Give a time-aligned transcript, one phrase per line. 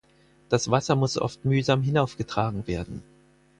[0.49, 3.03] Das Wasser muss oft mühsam hinauf getragen werden.